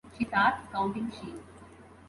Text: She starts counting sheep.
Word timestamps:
She 0.17 0.25
starts 0.25 0.63
counting 0.71 1.11
sheep. 1.11 1.39